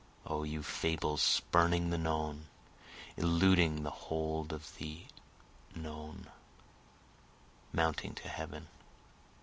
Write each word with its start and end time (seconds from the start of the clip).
O 0.25 0.41
you 0.41 0.63
fables 0.63 1.21
spurning 1.21 1.91
the 1.91 1.97
known, 1.99 2.47
eluding 3.17 3.83
the 3.83 3.91
hold 3.91 4.51
of 4.51 4.75
the 4.77 5.05
known, 5.75 6.25
mounting 7.71 8.15
to 8.15 8.27
heaven! 8.27 8.67